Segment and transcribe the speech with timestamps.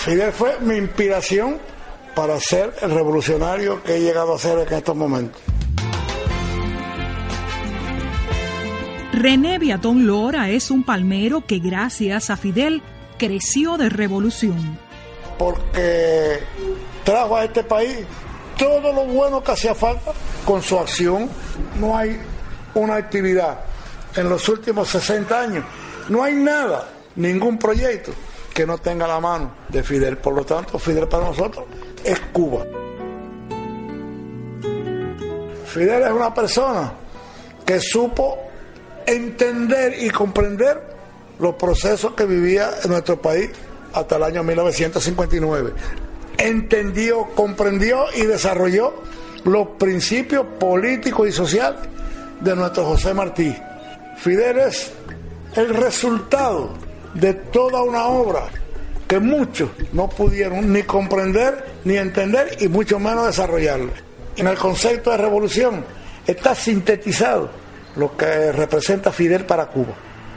[0.00, 1.58] Fidel fue mi inspiración
[2.14, 5.42] para ser el revolucionario que he llegado a ser en estos momentos.
[9.12, 12.82] René Viatón Lora es un palmero que gracias a Fidel
[13.18, 14.78] creció de revolución.
[15.38, 16.44] Porque
[17.04, 17.98] trajo a este país
[18.56, 20.12] todo lo bueno que hacía falta
[20.46, 21.28] con su acción.
[21.78, 22.18] No hay
[22.72, 23.64] una actividad
[24.16, 25.64] en los últimos 60 años,
[26.08, 28.14] no hay nada, ningún proyecto
[28.60, 30.18] que no tenga la mano de Fidel.
[30.18, 31.64] Por lo tanto, Fidel para nosotros
[32.04, 32.66] es Cuba.
[35.64, 36.92] Fidel es una persona
[37.64, 38.38] que supo
[39.06, 40.78] entender y comprender
[41.38, 43.48] los procesos que vivía en nuestro país
[43.94, 45.72] hasta el año 1959.
[46.36, 48.92] Entendió, comprendió y desarrolló
[49.44, 51.80] los principios políticos y sociales
[52.40, 53.56] de nuestro José Martí.
[54.18, 54.92] Fidel es
[55.56, 58.48] el resultado de toda una obra
[59.06, 63.92] que muchos no pudieron ni comprender ni entender y mucho menos desarrollarlo.
[64.36, 65.84] En el concepto de revolución
[66.26, 67.50] está sintetizado
[67.96, 69.94] lo que representa Fidel para Cuba,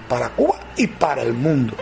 [0.09, 1.75] para Cuba y para el mundo.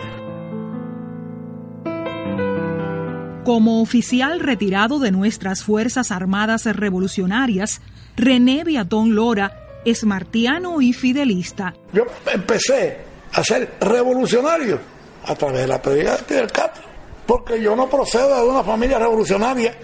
[3.44, 7.80] Como oficial retirado de nuestras Fuerzas Armadas Revolucionarias,
[8.16, 11.74] René Viatón Lora es martiano y fidelista.
[11.92, 14.78] Yo empecé a ser revolucionario
[15.24, 16.82] a través de la pérdida de Fidel Castro,
[17.26, 19.74] porque yo no procedo de una familia revolucionaria,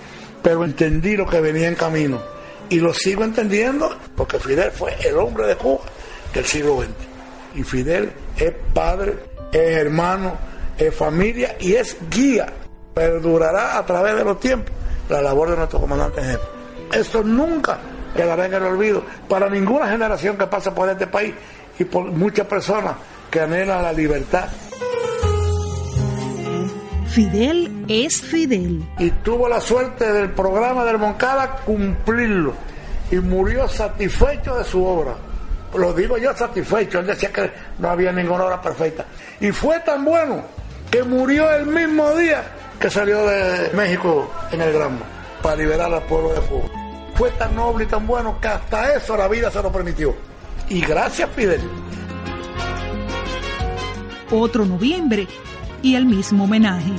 [0.43, 2.21] pero entendí lo que venía en camino
[2.71, 5.81] y lo sigo entendiendo porque Fidel fue el hombre de Cuba
[6.35, 6.91] del siglo XX.
[7.55, 9.15] Y Fidel es padre,
[9.53, 10.37] es hermano,
[10.77, 12.47] es familia y es guía.
[12.95, 14.75] Perdurará a través de los tiempos
[15.09, 16.45] la labor de nuestro comandante jefe.
[16.93, 17.79] Esto nunca
[18.17, 21.35] quedará en el olvido para ninguna generación que pase por este país
[21.79, 22.95] y por muchas personas
[23.31, 24.49] que anhelan la libertad.
[27.09, 28.87] Fidel es Fidel.
[28.99, 32.55] Y tuvo la suerte del programa del Moncada cumplirlo.
[33.11, 35.15] Y murió satisfecho de su obra.
[35.75, 37.01] Lo digo yo satisfecho.
[37.01, 39.05] Él decía que no había ninguna obra perfecta.
[39.41, 40.43] Y fue tan bueno
[40.91, 42.43] que murió el mismo día
[42.79, 45.05] que salió de México en el Granma
[45.43, 46.88] para liberar al pueblo de Cuba.
[47.19, 50.15] Fue tan noble y tan bueno que hasta eso la vida se lo permitió.
[50.69, 51.61] Y gracias, Fidel.
[54.31, 55.27] Otro noviembre
[55.83, 56.93] y el mismo homenaje.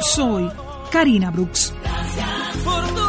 [0.00, 0.50] Soy
[0.90, 1.72] Karina Brooks.
[1.84, 3.03] Gracias por tu